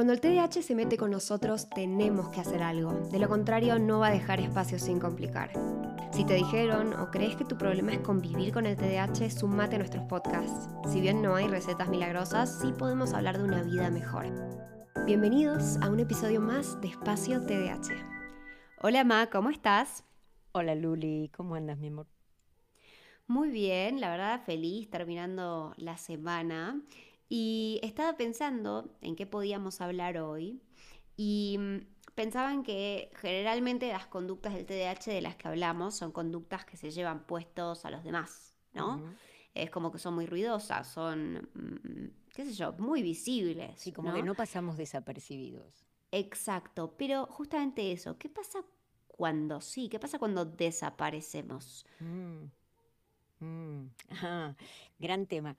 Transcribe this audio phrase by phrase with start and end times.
[0.00, 2.90] Cuando el TDAH se mete con nosotros, tenemos que hacer algo.
[3.10, 5.52] De lo contrario, no va a dejar espacio sin complicar.
[6.10, 9.78] Si te dijeron o crees que tu problema es convivir con el TDAH, sumate a
[9.80, 10.70] nuestros podcasts.
[10.90, 14.24] Si bien no hay recetas milagrosas, sí podemos hablar de una vida mejor.
[15.04, 17.92] Bienvenidos a un episodio más de Espacio TDAH.
[18.80, 20.04] Hola Ma, ¿cómo estás?
[20.52, 22.06] Hola Luli, ¿cómo andas mi amor?
[23.26, 26.80] Muy bien, la verdad feliz terminando la semana
[27.30, 30.60] y estaba pensando en qué podíamos hablar hoy
[31.16, 31.78] y mm,
[32.16, 36.90] pensaban que generalmente las conductas del TDAH de las que hablamos son conductas que se
[36.90, 39.02] llevan puestos a los demás, ¿no?
[39.54, 43.80] Es como que son muy ruidosas, son, mm, qué sé yo, muy visibles.
[43.80, 45.86] Sí, como que no pasamos desapercibidos.
[46.10, 48.64] Exacto, pero justamente eso, ¿qué pasa
[49.06, 49.88] cuando sí?
[49.88, 51.86] ¿Qué pasa cuando desaparecemos?
[53.38, 53.86] Mm,
[54.98, 55.56] gran tema.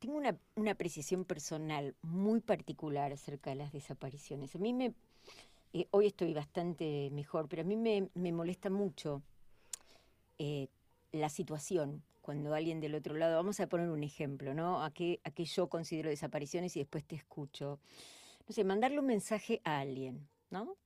[0.00, 4.56] Tengo una, una, apreciación personal muy particular acerca de las desapariciones.
[4.56, 4.94] A mí me,
[5.72, 9.22] eh, hoy estoy bastante mejor, pero a mí me, me molesta mucho
[10.38, 10.68] eh,
[11.12, 14.82] la situación cuando alguien del otro lado, vamos a poner un ejemplo, ¿no?
[14.82, 17.78] A qué, a qué yo considero desapariciones y después te escucho.
[18.48, 20.76] No sé, mandarle un mensaje a alguien, ¿no?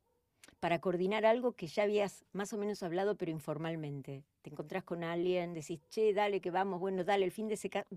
[0.60, 5.05] Para coordinar algo que ya habías más o menos hablado, pero informalmente te encontrás con
[5.05, 7.56] alguien, decís, che, dale que vamos, bueno, dale, el fin de,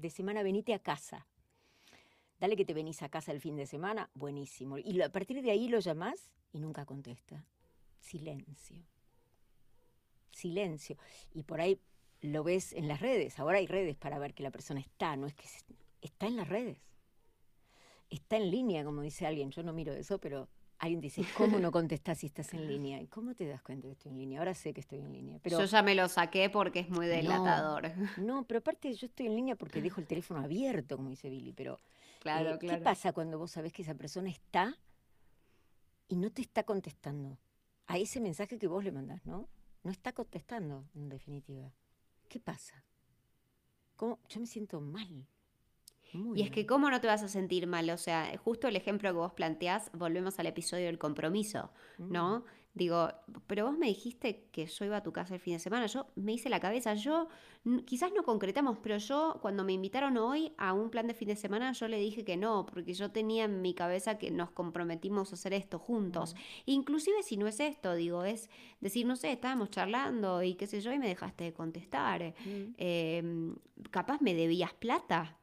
[0.09, 1.28] semana venite a casa.
[2.39, 4.78] Dale que te venís a casa el fin de semana, buenísimo.
[4.78, 7.44] Y a partir de ahí lo llamás y nunca contesta.
[8.00, 8.85] Silencio.
[10.31, 10.97] Silencio.
[11.33, 11.81] Y por ahí
[12.22, 13.39] lo ves en las redes.
[13.39, 15.47] Ahora hay redes para ver que la persona está, no es que
[16.02, 16.78] está en las redes.
[18.09, 19.52] Está en línea, como dice alguien.
[19.52, 20.47] Yo no miro eso, pero
[20.80, 23.02] alguien dice, ¿cómo no contestas si estás en línea?
[23.02, 24.39] ¿Y cómo te das cuenta que estoy en línea?
[24.39, 25.39] Ahora sé que estoy en línea.
[25.42, 27.92] Pero yo ya me lo saqué porque es muy delatador.
[28.17, 31.53] No, pero aparte yo estoy en línea porque dejo el teléfono abierto, como dice Billy.
[31.53, 31.80] Pero
[32.19, 34.78] claro, eh, ¿qué pasa cuando vos sabés que esa persona está
[36.08, 37.38] y no te está contestando?
[37.88, 39.47] A ese mensaje que vos le mandás, ¿no?
[39.84, 41.72] No está contestando, en definitiva.
[42.28, 42.84] ¿Qué pasa?
[43.96, 44.19] ¿Cómo?
[44.30, 45.25] Yo me siento mal
[46.35, 49.09] y es que cómo no te vas a sentir mal, o sea, justo el ejemplo
[49.09, 52.39] que vos planteás, volvemos al episodio del compromiso, ¿no?
[52.39, 52.44] Mm.
[52.78, 53.09] Digo,
[53.47, 56.06] pero vos me dijiste que yo iba a tu casa el fin de semana, yo
[56.16, 57.27] me hice la cabeza, yo
[57.85, 61.35] quizás no concretamos, pero yo cuando me invitaron hoy a un plan de fin de
[61.35, 65.31] semana, yo le dije que no, porque yo tenía en mi cabeza que nos comprometimos
[65.31, 66.35] a hacer esto juntos.
[66.35, 66.38] Mm.
[66.67, 68.47] Inclusive si no es esto, digo, es
[68.79, 72.35] decir, no sé, estábamos charlando y qué sé yo, y me dejaste de contestar.
[72.45, 72.75] Mm.
[72.77, 73.56] Em,
[73.89, 75.35] capaz me debías plata.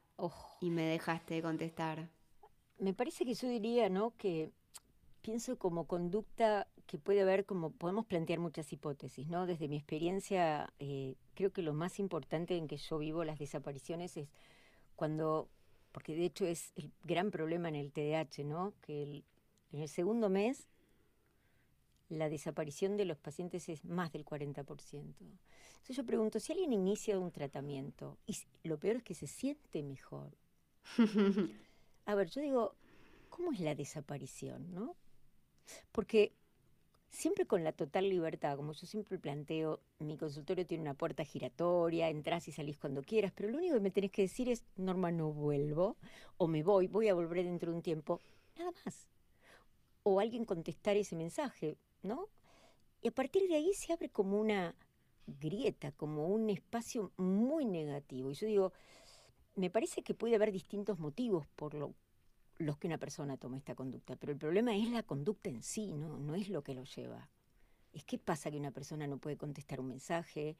[0.61, 2.09] Y me dejaste de contestar.
[2.79, 4.15] Me parece que yo diría, ¿no?
[4.17, 4.51] Que
[5.21, 9.45] pienso como conducta que puede haber, como podemos plantear muchas hipótesis, ¿no?
[9.45, 14.17] Desde mi experiencia, eh, creo que lo más importante en que yo vivo las desapariciones
[14.17, 14.29] es
[14.95, 15.49] cuando,
[15.91, 18.73] porque de hecho es el gran problema en el TDAH, ¿no?
[18.81, 19.23] Que
[19.71, 20.67] en el segundo mes
[22.09, 24.65] la desaparición de los pacientes es más del 40%.
[25.85, 29.83] Entonces yo pregunto, si alguien inicia un tratamiento y lo peor es que se siente
[29.83, 30.31] mejor.
[32.05, 32.75] A ver, yo digo,
[33.29, 34.95] ¿cómo es la desaparición, no?
[35.91, 36.33] Porque
[37.09, 42.09] siempre con la total libertad, como yo siempre planteo, mi consultorio tiene una puerta giratoria,
[42.09, 45.11] entras y salís cuando quieras, pero lo único que me tenés que decir es, Norma,
[45.11, 45.97] no vuelvo,
[46.37, 48.21] o me voy, voy a volver dentro de un tiempo,
[48.57, 49.07] nada más.
[50.03, 52.29] O alguien contestar ese mensaje, ¿no?
[53.01, 54.75] Y a partir de ahí se abre como una
[55.27, 58.31] grieta, como un espacio muy negativo.
[58.31, 58.73] Y yo digo,
[59.55, 61.75] me parece que puede haber distintos motivos por
[62.57, 65.93] los que una persona toma esta conducta, pero el problema es la conducta en sí,
[65.93, 66.17] ¿no?
[66.17, 67.29] no es lo que lo lleva.
[67.93, 70.57] Es qué pasa que una persona no puede contestar un mensaje,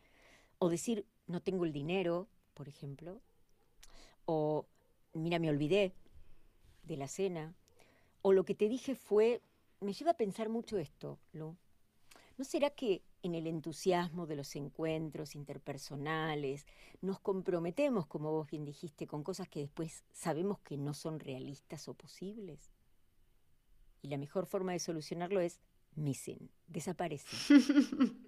[0.57, 3.21] o decir, no tengo el dinero, por ejemplo,
[4.25, 4.65] o
[5.13, 5.93] mira, me olvidé
[6.83, 7.53] de la cena,
[8.21, 9.41] o lo que te dije fue,
[9.79, 11.57] me lleva a pensar mucho esto, ¿no?
[12.37, 16.65] ¿No será que en el entusiasmo de los encuentros interpersonales
[17.01, 21.87] nos comprometemos, como vos bien dijiste, con cosas que después sabemos que no son realistas
[21.87, 22.71] o posibles?
[24.01, 25.61] Y la mejor forma de solucionarlo es
[25.95, 27.27] missing, desaparece.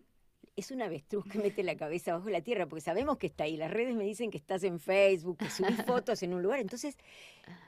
[0.57, 3.56] es una avestruz que mete la cabeza bajo la tierra, porque sabemos que está ahí.
[3.56, 6.59] Las redes me dicen que estás en Facebook, que subís fotos en un lugar.
[6.59, 6.98] Entonces,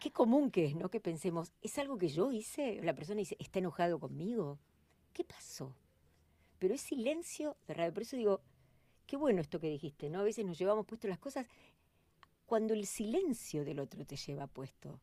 [0.02, 0.90] qué común que es, ¿no?
[0.90, 2.82] Que pensemos, ¿es algo que yo hice?
[2.84, 4.60] La persona dice, ¿está enojado conmigo?
[5.14, 5.74] ¿Qué pasó?
[6.60, 7.94] pero es silencio de radio.
[7.94, 8.42] Por eso digo,
[9.08, 10.20] qué bueno esto que dijiste, ¿no?
[10.20, 11.48] A veces nos llevamos puesto las cosas
[12.46, 15.00] cuando el silencio del otro te lleva puesto.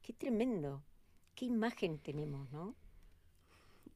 [0.00, 0.84] Qué tremendo,
[1.34, 2.74] qué imagen tenemos, ¿no?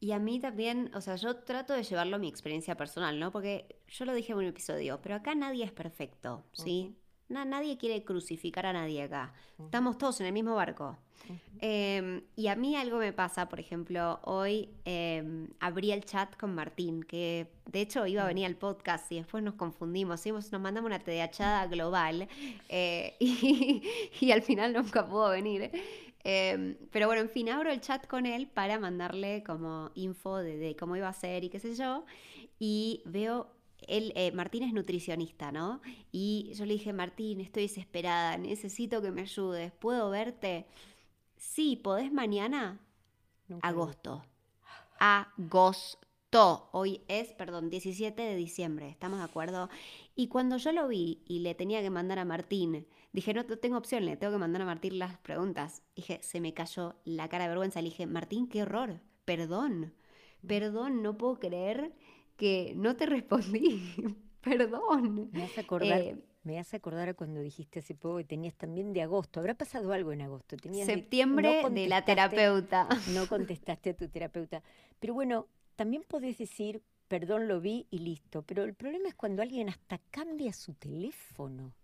[0.01, 3.33] Y a mí también, o sea, yo trato de llevarlo a mi experiencia personal, ¿no?
[3.33, 6.97] Porque yo lo dije en un episodio, pero acá nadie es perfecto, ¿sí?
[7.29, 9.33] nadie quiere crucificar a nadie acá.
[9.59, 10.97] Estamos todos en el mismo barco.
[11.61, 16.55] Em, y a mí algo me pasa, por ejemplo, hoy em, abrí el chat con
[16.55, 20.89] Martín, que de hecho iba a venir al podcast y después nos confundimos, nos mandamos
[20.89, 22.29] una tedeachada global
[22.69, 25.71] eh, y, al final nunca pudo venir.
[26.31, 30.77] Em, pero bueno, en fin, abro el chat con él para mandarle como info de,
[30.79, 32.05] cómo iba a ser y qué sé yo.
[32.59, 33.51] Y veo
[33.87, 35.81] él, eh, Martín es nutricionista, ¿no?
[36.13, 40.67] Y yo le dije, Martín, estoy desesperada, necesito que me ayudes, ¿puedo verte?
[41.39, 42.79] Sí, ¿podés mañana?
[43.63, 44.23] Agosto.
[44.99, 46.69] Agosto.
[46.73, 49.71] Hoy es, perdón, 17 de diciembre, ¿estamos de acuerdo?
[50.15, 53.79] Y cuando yo lo vi y le tenía que mandar a Martín, dije, no, tengo
[53.79, 55.83] opción, le tengo que mandar a Martín las preguntas.
[55.97, 57.81] Dije, se me cayó la cara de vergüenza.
[57.81, 59.95] Le dije, Martín, qué horror, perdón,
[60.47, 61.93] perdón, no puedo creer
[62.37, 63.83] que no te respondí.
[64.41, 65.31] Perdón.
[65.33, 69.03] Me hace acordar, eh, me hace acordar cuando dijiste hace poco que tenías también de
[69.03, 69.41] agosto.
[69.41, 70.57] ¿Habrá pasado algo en agosto?
[70.57, 72.89] Tenías Septiembre de, la terapeuta.
[73.13, 74.63] No contestaste a tu terapeuta.
[75.01, 78.43] Pero bueno, también podés decir, perdón, lo vi y listo.
[78.43, 81.75] Pero el problema es cuando alguien hasta cambia su teléfono.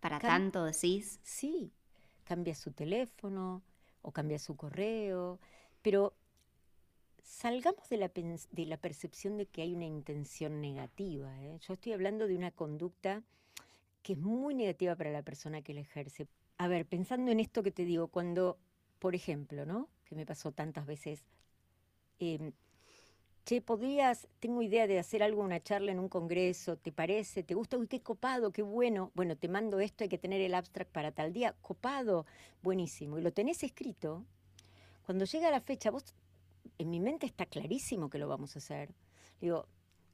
[0.00, 1.18] ¿Para tanto decís?
[1.22, 1.72] Sí,
[2.24, 3.62] cambia su teléfono
[4.02, 5.38] o cambia su correo.
[5.82, 6.14] Pero
[7.22, 11.36] salgamos de la, de la percepción de que hay una intención negativa.
[11.42, 11.58] ¿eh?
[11.60, 13.22] Yo estoy hablando de una conducta
[14.02, 16.28] que es muy negativa para la persona que la ejerce.
[16.56, 18.58] A ver, pensando en esto que te digo, cuando,
[18.98, 19.88] por ejemplo, ¿no?
[20.04, 21.24] Que me pasó tantas veces,
[22.18, 22.52] em,
[23.48, 27.42] che, podrías, tengo idea de hacer algo, una charla en un congreso, ¿te parece?
[27.42, 27.78] ¿Te gusta?
[27.78, 29.10] Uy, qué copado, qué bueno.
[29.14, 31.54] Bueno, te mando esto, hay que tener el abstract para tal día.
[31.62, 32.26] Copado,
[32.62, 33.18] buenísimo.
[33.18, 34.26] Y lo tenés escrito.
[35.06, 36.04] Cuando llega la fecha, vos
[36.76, 38.94] en mi mente está clarísimo que lo vamos a hacer.
[39.40, 39.66] Digo,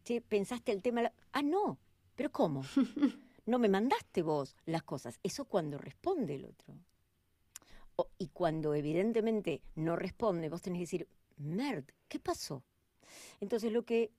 [0.05, 1.11] che, ¿pensaste el tema?
[1.33, 1.81] Ah, no,
[2.15, 2.63] pero ¿cómo?
[3.47, 5.19] No me mandaste vos las cosas.
[5.23, 6.79] Eso cuando responde el otro.
[8.17, 12.63] y cuando evidentemente no responde, vos tenés que decir, merd, ¿qué pasó?
[13.40, 14.11] Entonces lo que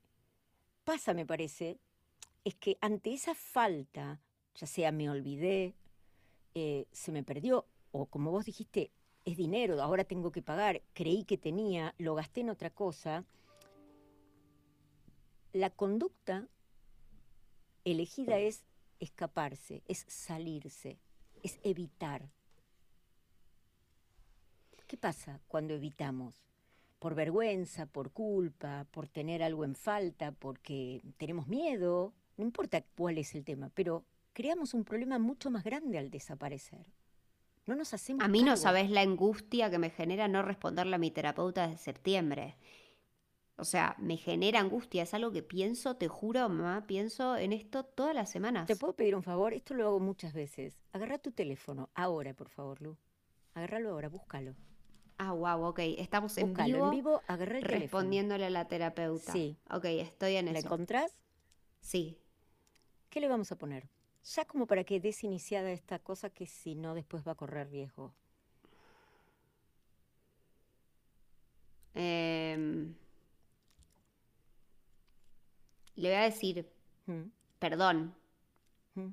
[0.83, 1.79] pasa, me parece,
[2.43, 4.21] es que ante esa falta,
[4.53, 5.73] ya sea me olvidé,
[6.53, 8.91] eh, se me perdió, o como vos dijiste,
[9.25, 13.25] es dinero, ahora tengo que pagar, creí que tenía, lo gasté en otra cosa.
[15.51, 16.47] La conducta
[17.83, 18.65] elegida es
[18.99, 20.99] escaparse, es salirse,
[21.43, 22.29] es evitar.
[24.87, 26.45] ¿Qué pasa cuando evitamos?
[26.99, 33.17] Por vergüenza, por culpa, por tener algo en falta, porque tenemos miedo, no importa cuál
[33.17, 36.91] es el tema, pero creamos un problema mucho más grande al desaparecer.
[37.65, 38.23] No nos hacemos.
[38.23, 41.83] A mí no sabes la angustia que me genera no responderle a mi terapeuta desde
[41.83, 42.55] septiembre.
[43.57, 47.85] O sea, me genera angustia, es algo que pienso, te juro, mamá, pienso en esto
[47.85, 48.67] todas las semanas.
[48.67, 49.53] ¿Te puedo pedir un favor?
[49.53, 50.77] Esto lo hago muchas veces.
[50.91, 52.97] Agarra tu teléfono, ahora, por favor, Lu.
[53.53, 54.55] Agárralo ahora, búscalo.
[55.17, 55.79] Ah, wow, ok.
[55.97, 56.85] Estamos en vivo.
[56.85, 59.31] en vivo, agarra el Respondiéndole a la terapeuta.
[59.31, 59.57] Sí.
[59.69, 60.53] Ok, estoy en eso.
[60.53, 61.15] ¿La encontrás?
[61.79, 62.19] Sí.
[63.09, 63.89] ¿Qué le vamos a poner?
[64.25, 67.69] ya como para que des iniciada esta cosa que si no después va a correr
[67.69, 68.13] riesgo.
[71.93, 72.95] Em,
[75.95, 76.69] le voy a decir,
[77.05, 77.23] mm.
[77.59, 78.15] perdón.
[78.95, 79.09] Mm.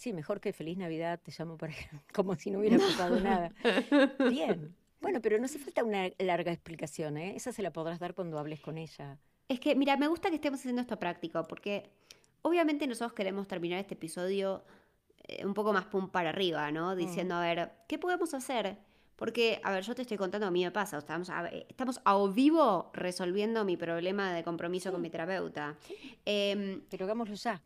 [0.00, 1.72] Sí, mejor que feliz Navidad te llamo para
[2.14, 3.52] como si no hubiera pasado nada.
[4.30, 4.74] Bien.
[5.00, 7.36] Bueno, pero no hace falta una larga explicación, ¿eh?
[7.36, 9.18] Esa se la podrás dar cuando hables con ella.
[9.48, 11.90] Es que, mira, me gusta que estemos haciendo esto práctico, porque
[12.42, 14.62] Obviamente nosotros queremos terminar este episodio
[15.24, 16.94] eh, un poco más pum para arriba, ¿no?
[16.94, 16.98] Mm.
[16.98, 18.78] Diciendo, a ver, ¿qué podemos hacer?
[19.16, 22.26] Porque, a ver, yo te estoy contando, a mí me pasa, estamos a, estamos a
[22.28, 25.76] vivo resolviendo mi problema de compromiso con mi terapeuta.
[26.24, 27.60] Em, pero hagámoslo ya.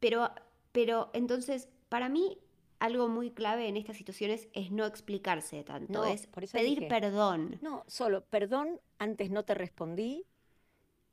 [0.00, 0.28] Pero,
[0.72, 2.38] pero entonces, para mí,
[2.78, 7.58] algo muy clave en estas situaciones es no explicarse tanto, es pedir perdón.
[7.60, 10.24] No, solo perdón, antes no te respondí,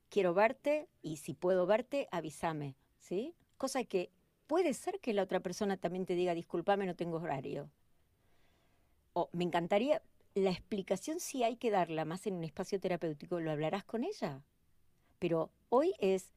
[0.10, 2.76] quiero verte y si puedo verte, avísame.
[3.06, 3.36] ¿sí?
[3.58, 4.12] Cosa que
[4.48, 7.70] puede ser que la otra persona también te diga, discúlpame, no tengo horario.
[9.14, 10.02] O me encantaría,
[10.34, 14.44] la explicación si hay que darla más en un espacio terapéutico, lo hablarás con ella.
[15.20, 16.34] Pero hoy es,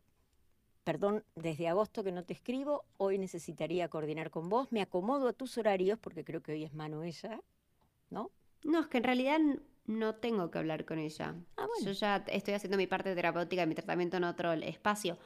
[0.88, 5.34] perdón, desde agosto que no te escribo, hoy necesitaría coordinar con vos, me acomodo a
[5.34, 7.42] tus horarios, porque creo que hoy es mano ella,
[8.08, 8.30] ¿no?
[8.64, 9.38] No, es que en realidad
[9.84, 11.34] no tengo que hablar con ella.
[11.58, 15.18] Ah, Yo ya estoy haciendo mi parte terapéutica, mi tratamiento en otro espacio.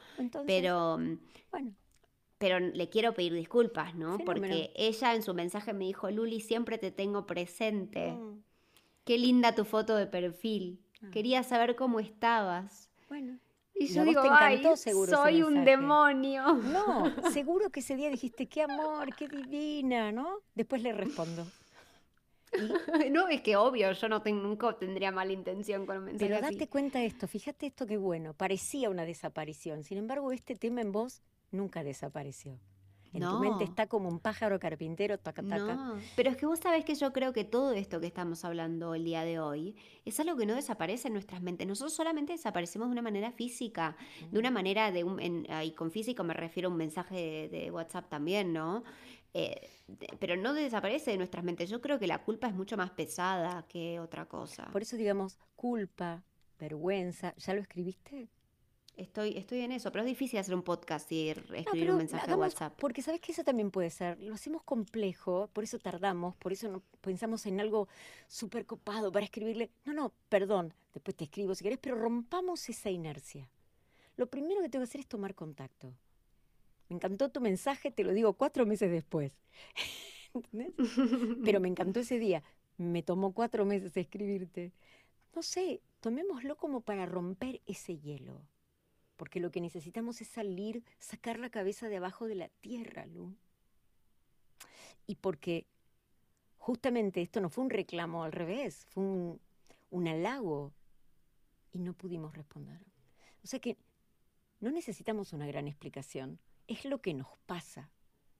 [0.45, 1.73] pero, mm, bueno.
[2.39, 4.17] pero le quiero pedir disculpas, ¿no?
[4.17, 8.11] Porque ella en su mensaje me dijo, Luli, siempre te tengo presente.
[8.11, 8.43] Mm.
[9.05, 10.81] Qué linda tu foto de perfil.
[11.01, 11.07] Ah.
[11.09, 12.89] Quería saber cómo estabas.
[13.07, 13.39] Bueno.
[13.75, 16.53] Y yo digo, Ay, soy un demonio.
[16.53, 20.39] No, seguro que ese día dijiste, qué amor, qué divina, ¿no?
[20.53, 21.45] Después le respondo.
[23.11, 26.67] no, es que obvio, yo no nunca tendría mala intención con un mensaje Pero date
[26.67, 29.83] cuenta de esto, fíjate esto qué bueno, parecía una desaparición.
[29.83, 32.59] Sin embargo, este tema en vos nunca desapareció.
[33.13, 35.75] En tu mente está como un pájaro carpintero, taca, taca.
[35.75, 38.95] No, pero es que vos sabés que yo creo que todo esto que estamos hablando
[38.95, 41.67] el día de hoy es algo que no desaparece en nuestras mentes.
[41.67, 43.95] Nosotros solamente desaparecemos de una manera física,
[44.31, 48.09] de una manera de un, y con físico me refiero a un mensaje de, WhatsApp
[48.09, 48.83] también, ¿no?
[49.33, 49.69] Eh,
[50.19, 51.69] pero no desaparece de nuestras mentes.
[51.69, 54.69] Yo creo que la culpa es mucho más pesada que otra cosa.
[54.71, 56.23] Por eso digamos culpa,
[56.59, 58.29] vergüenza, ¿ya lo escribiste?
[58.95, 62.35] Estoy, estoy en eso, pero es difícil hacer un podcast y escribir un mensaje de
[62.35, 62.77] WhatsApp.
[62.79, 64.19] Porque sabes que eso también puede ser.
[64.19, 67.87] Lo hacemos complejo, por eso tardamos, por eso no pensamos en algo
[68.27, 69.71] súper copado para escribirle.
[69.85, 73.49] No, no, perdón, después te escribo si querés, pero rompamos esa inercia.
[74.15, 75.91] Lo primero que tengo que hacer es tomar contacto.
[76.87, 79.31] Me encantó tu mensaje, te lo digo cuatro meses después.
[80.35, 80.73] ¿Entendés?
[81.43, 82.43] Pero me encantó ese día.
[82.77, 84.71] Me tomó cuatro meses escribirte.
[85.35, 88.52] No sé, tomémoslo como para romper ese hielo
[89.15, 93.35] porque lo que necesitamos es salir, sacar la cabeza de abajo de la tierra, Lu.
[95.05, 95.67] Y porque
[96.57, 99.41] justamente esto no fue un reclamo al revés, fue un,
[99.89, 100.73] un halago
[101.71, 102.79] y no pudimos responder.
[103.43, 103.77] O sea que
[104.59, 107.91] no necesitamos una gran explicación, es lo que nos pasa.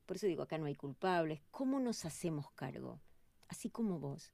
[0.05, 1.41] Por eso digo, acá no hay culpables.
[1.51, 2.99] ¿Cómo nos hacemos cargo?
[3.47, 4.33] Así como vos.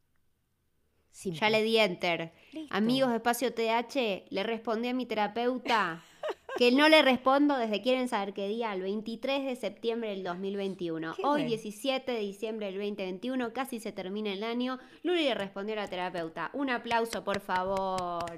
[1.12, 2.32] Ya le di enter.
[2.70, 6.04] Amigos de Espacio TH, le respondí a mi terapeuta
[6.60, 11.16] que no le respondo desde quieren saber qué día, el 23 de septiembre del 2021.
[11.24, 14.78] Hoy, 17 de diciembre del 2021, casi se termina el año.
[15.04, 16.52] Luli le respondió a la terapeuta.
[16.52, 18.38] Un aplauso, por favor.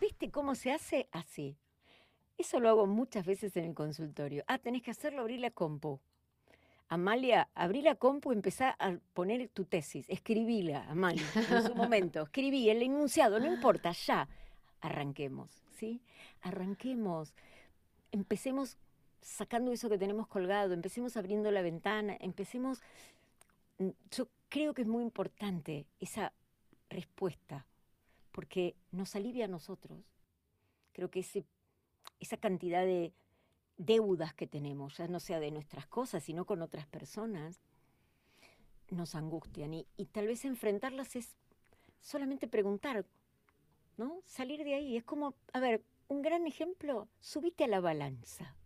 [0.00, 1.58] ¿Viste cómo se hace así?
[2.38, 4.44] Eso lo hago muchas veces en el consultorio.
[4.46, 6.00] Ah, tenés que hacerlo, abrir la compu.
[6.88, 10.08] Amalia, abrí la compu y empezá a poner tu tesis.
[10.08, 12.22] Escribíla, Amalia, en su momento.
[12.22, 14.26] Escribí el enunciado, no importa, ya.
[14.84, 15.62] Arranquemos.
[15.78, 16.02] ¿sí?
[16.42, 17.34] Arranquemos,
[18.12, 18.76] empecemos
[19.22, 22.82] sacando eso que tenemos colgado, empecemos abriendo la ventana, empecemos...
[23.78, 26.34] Mm, yo creo que es muy importante esa
[26.90, 27.66] respuesta,
[28.30, 30.04] porque nos alivia a nosotros.
[30.92, 31.46] Creo que ese,
[32.20, 33.14] esa cantidad de
[33.78, 37.58] deudas que tenemos, ya no sea de nuestras cosas, sino con otras personas,
[38.90, 39.72] nos angustian.
[39.72, 41.34] Y, y tal vez enfrentarlas es
[42.02, 43.06] solamente preguntar,
[43.96, 44.20] ¿no?
[44.24, 44.96] Salir de ahí.
[44.96, 48.56] Es como, a ver, un gran ejemplo, subite a la balanza.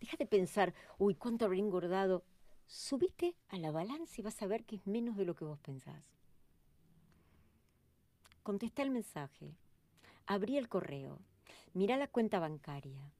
[0.00, 2.24] Deja de pensar, uy, cuánto habré engordado.
[2.66, 5.58] Subite a la balanza y vas a ver que es menos de lo que vos
[5.58, 6.04] pensás.
[8.42, 9.56] Contesta el mensaje.
[10.26, 11.18] Abrí el correo.
[11.72, 13.12] Mira la cuenta bancaria.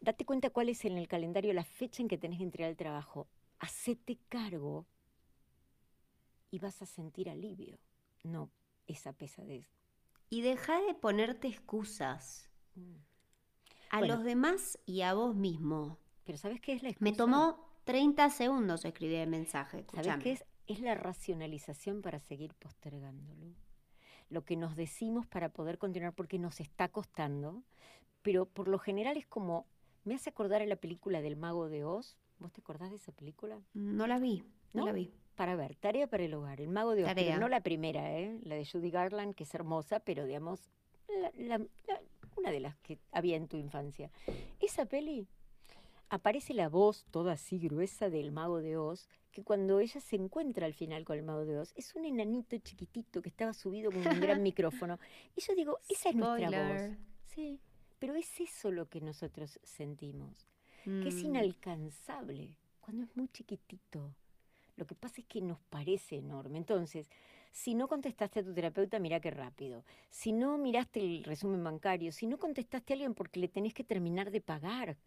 [0.00, 2.76] Date cuenta cuál es en el calendario la fecha en que tenés que entregar el
[2.76, 3.26] trabajo.
[3.58, 4.86] Hacete cargo
[6.50, 7.78] y vas a sentir alivio,
[8.22, 8.50] no
[8.86, 9.66] esa pesadez.
[10.28, 12.50] Y deja de ponerte excusas.
[12.74, 12.96] Mm.
[13.90, 15.98] A los demás y a vos mismo.
[16.24, 17.10] Pero ¿sabes qué es la excusa?
[17.10, 19.84] Me tomó 30 segundos escribir el mensaje.
[19.94, 20.44] ¿Sabes qué es?
[20.66, 23.54] Es la racionalización para seguir postergándolo.
[24.28, 27.62] Lo que nos decimos para poder continuar porque nos está costando,
[28.22, 29.68] pero por lo general es como,
[30.02, 32.18] me hace acordar a la película del Mago de Oz.
[32.40, 33.62] ¿Vos te acordás de esa película?
[33.72, 34.42] No la vi,
[34.72, 37.60] no, la vi para ver, Tarea para el Hogar, El Mago de Oz, no la
[37.60, 38.40] primera, ¿eh?
[38.42, 40.60] la de Judy Garland, que es hermosa, pero digamos,
[42.36, 44.10] una de las que había en tu infancia.
[44.60, 45.28] Esa peli,
[46.08, 50.66] aparece la voz toda así gruesa del Mago de Oz, que cuando ella se encuentra
[50.66, 54.06] al final con el Mago de Oz, es un enanito chiquitito que estaba subido con
[54.06, 54.98] un gran micrófono.
[55.36, 56.96] Y yo digo, esa es nuestra voz.
[57.26, 57.60] Sí,
[57.98, 60.46] pero es eso lo que nosotros sentimos,
[60.84, 61.26] que es mm.
[61.26, 64.14] inalcanzable cuando es muy chiquitito
[64.76, 66.58] lo que pasa es que nos parece enorme.
[66.58, 67.08] Entonces,
[67.50, 69.84] si no contestaste a tu terapeuta, mira qué rápido.
[70.10, 73.84] Si no miraste el resumen bancario, si no contestaste a alguien porque le tenés que
[73.84, 74.98] terminar de pagar,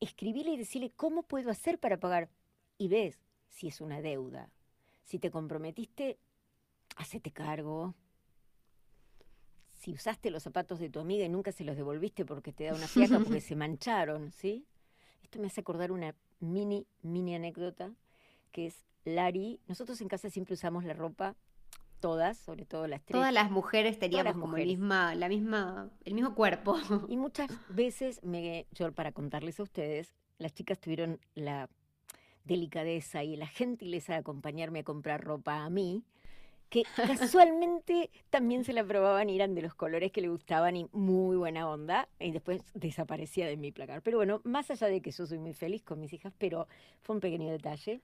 [0.00, 2.28] escribile y decirle cómo puedo hacer para pagar.
[2.76, 4.50] Y ves si es una deuda.
[5.04, 6.18] Si te comprometiste,
[6.96, 7.94] hacete cargo.
[9.78, 12.74] Si usaste los zapatos de tu amiga y nunca se los devolviste porque te da
[12.74, 14.66] una fiaca porque se mancharon, ¿sí?
[15.22, 17.92] Esto me hace acordar una mini, mini anécdota
[18.50, 19.60] que es Lari.
[19.66, 21.36] Nosotros en casa siempre usamos la ropa,
[22.00, 23.14] todas, sobre todo las tres.
[23.14, 26.78] Todas las mujeres teníamos como misma, la misma, el mismo cuerpo.
[27.08, 31.68] Y muchas veces, me, yo para contarles a ustedes, las chicas tuvieron la
[32.44, 36.02] delicadeza y la gentileza de acompañarme a comprar ropa a mí.
[36.70, 36.84] que
[37.18, 41.36] casualmente también se la probaban y eran de los colores que le gustaban y muy
[41.36, 44.02] buena onda, y después desaparecía de mi placar.
[44.02, 46.66] Pero bueno, más allá de que yo soy muy feliz con mis hijas, pero
[47.02, 48.00] fue un pequeño detalle.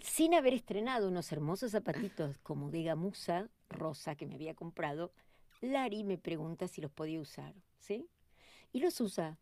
[0.00, 5.12] Sin haber estrenado unos hermosos zapatitos como de gamuza rosa que me había comprado,
[5.60, 8.08] Lari me pregunta si los podía usar, ¿sí?
[8.72, 9.38] Y los usa.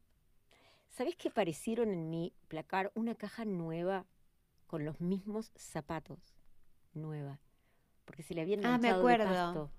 [0.88, 4.06] ¿Sabes que aparecieron en mi placar una caja nueva
[4.66, 6.34] con los mismos zapatos?
[6.94, 7.40] Nueva
[8.10, 9.70] porque se le habían ah, me acuerdo.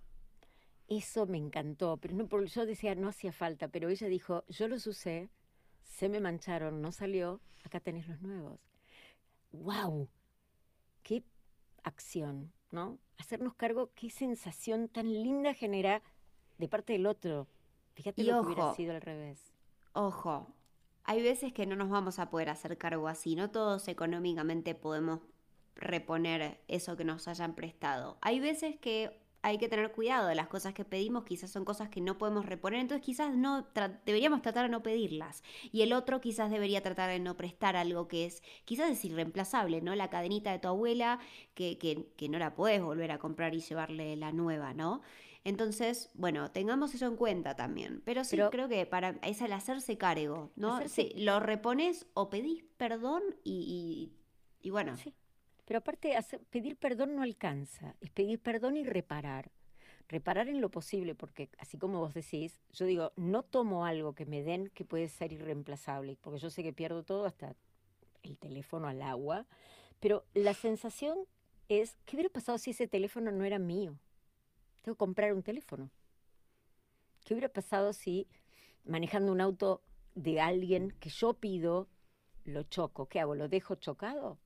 [0.88, 4.70] Eso me encantó, pero no, porque yo decía, no hacía falta, pero ella dijo, yo
[4.70, 5.30] los usé,
[5.84, 8.58] se me mancharon, no salió, acá tenés los nuevos.
[9.52, 10.10] ¡Wow!
[11.04, 11.24] ¡Qué
[11.84, 12.52] acción!
[12.72, 12.98] ¿no?
[13.18, 16.02] Hacernos cargo, qué sensación tan linda genera
[16.58, 17.48] de parte del otro.
[17.94, 19.54] Fíjate lo que hubiera sido al revés.
[19.94, 20.48] Ojo,
[21.04, 25.20] hay veces que no nos vamos a poder hacer cargo así, no todos económicamente podemos
[25.76, 28.18] reponer eso que nos hayan prestado.
[28.22, 31.90] Hay veces que hay que tener cuidado de las cosas que pedimos, quizás son cosas
[31.90, 33.68] que no podemos reponer, entonces quizás no
[34.06, 35.44] deberíamos tratar de no pedirlas.
[35.72, 39.82] Y el otro quizás debería tratar de no prestar algo que es, quizás es irreemplazable,
[39.82, 39.96] ¿no?
[39.96, 41.20] La cadenita de tu abuela
[41.56, 45.02] que, que, no la puedes volver a comprar y llevarle la nueva, ¿no?
[45.44, 48.04] Entonces, bueno, tengamos eso en cuenta también.
[48.06, 50.88] Pero sí, creo que para es el hacerse cargo, ¿no?
[50.88, 54.12] Sí, lo repones o pedís perdón y,
[54.62, 54.96] y, y bueno.
[54.98, 55.14] Sí.
[55.72, 56.18] Pero aparte,
[56.50, 59.54] pedir perdón no alcanza, es pedir perdón y reparar.
[60.10, 64.26] Reparar en lo posible, porque así como vos decís, yo digo, no tomo algo que
[64.26, 67.56] me den que puede ser irreemplazable, porque yo sé que pierdo todo, hasta
[68.22, 69.48] el teléfono al agua,
[70.02, 71.20] pero la sensación
[71.70, 73.98] es, ¿qué hubiera pasado si ese teléfono no era mío?
[74.82, 75.90] Tengo que comprar un teléfono.
[77.24, 78.28] ¿Qué hubiera pasado si
[78.84, 79.82] manejando un auto
[80.16, 81.88] de alguien que yo pido,
[82.44, 83.08] lo choco?
[83.08, 83.36] ¿Qué hago?
[83.36, 84.38] ¿Lo dejo chocado?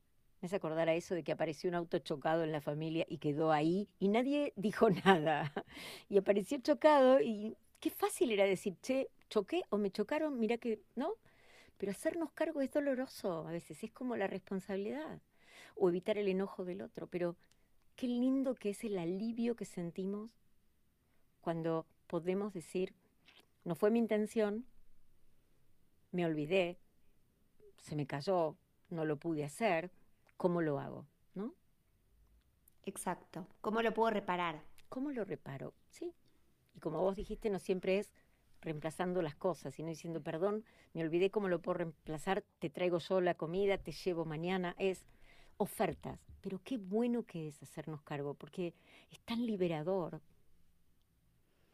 [0.46, 3.18] Me hace acordar a eso de que apareció un auto chocado en la familia y
[3.18, 5.52] quedó ahí y nadie dijo nada.
[6.08, 10.84] Y apareció chocado y qué fácil era decir, che, choqué o me chocaron, mira que,
[10.96, 11.14] ¿no?
[11.80, 15.20] Pero hacernos cargo es doloroso a veces, es como la responsabilidad
[15.75, 17.08] o evitar el enojo del otro.
[17.08, 17.36] Pero
[17.96, 20.30] qué lindo que es el alivio que sentimos
[21.41, 22.93] cuando podemos decir,
[23.63, 24.67] no fue mi intención,
[26.12, 26.78] me olvidé,
[27.80, 28.56] se me cayó,
[28.91, 29.89] no lo pude hacer,
[30.38, 31.06] ¿cómo lo hago?
[31.34, 31.54] ¿No?
[32.84, 33.48] Exacto.
[33.62, 34.62] ¿Cómo lo puedo reparar?
[34.89, 35.74] ¿Cómo lo reparo?
[35.89, 36.13] Sí.
[36.76, 38.12] Y como vos dijiste, no siempre es
[38.62, 43.21] reemplazando las cosas, sino diciendo, perdón, me olvidé cómo lo puedo reemplazar, te traigo yo
[43.21, 44.76] la comida, te llevo mañana.
[44.78, 45.06] Es
[45.58, 46.19] ofertas.
[46.41, 48.74] Pero qué bueno que es hacernos cargo, porque
[49.12, 50.21] es tan liberador.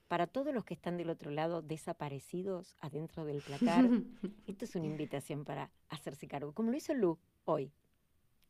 [0.08, 3.86] Para todos los que están del otro lado desaparecidos adentro del placar,
[4.48, 7.72] esto es una invitación para hacerse cargo, como lo hizo Lu hoy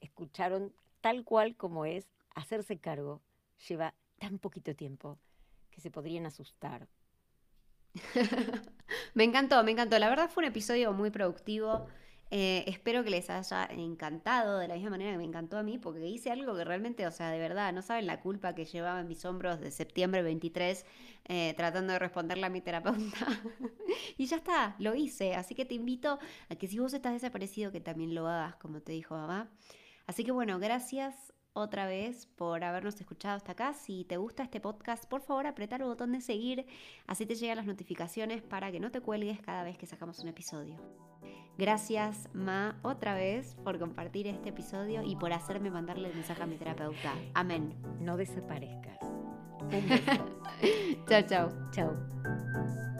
[0.02, 3.22] escucharon tal cual como es, hacerse cargo
[3.68, 5.18] lleva tan poquito tiempo
[5.70, 6.88] que se podrían asustar.
[9.14, 9.98] me encantó, me encantó.
[10.00, 11.88] La verdad fue un episodio muy productivo.
[12.34, 15.78] Eh, espero que les haya encantado de la misma manera que me encantó a mí,
[15.78, 19.02] porque hice algo que realmente, o sea, de verdad, no saben la culpa que llevaba
[19.02, 20.86] en mis hombros de septiembre 23
[21.26, 23.28] eh, tratando de responderle a mi terapeuta.
[24.18, 25.36] y ya está, lo hice.
[25.36, 28.82] Así que te invito a que si vos estás desaparecido, que también lo hagas, como
[28.82, 29.50] te dijo mamá.
[30.08, 33.74] Así que bueno, gracias otra vez por habernos escuchado hasta acá.
[33.74, 36.66] Si te gusta este podcast, por favor apretar el botón de seguir,
[37.08, 40.30] así te llegan las notificaciones para que no te cuelgues cada vez que sacamos un
[40.30, 40.78] episodio.
[41.58, 46.48] Gracias, Ma, otra vez por compartir este episodio y por hacerme mandarle el mensaje a
[46.48, 47.14] mi terapeuta.
[47.34, 47.76] Amén.
[48.00, 49.00] No desaparezcas.
[49.62, 51.06] Un beso.
[51.08, 51.72] chao, chao.
[51.72, 52.90] Chao.